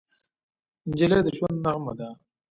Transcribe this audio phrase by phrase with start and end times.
[0.89, 2.09] نجلۍ د ژوند نغمه ده.